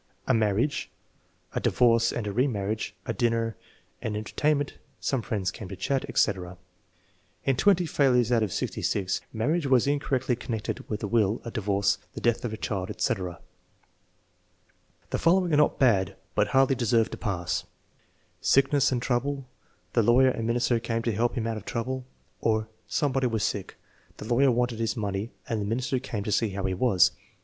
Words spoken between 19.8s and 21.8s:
the lawyer and minister came to help him out of